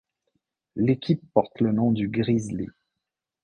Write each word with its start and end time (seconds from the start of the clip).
L'équipe 0.75 1.21
porte 1.31 1.61
le 1.61 1.71
nom 1.71 1.91
du 1.91 2.09
Grizzly. 2.09 2.67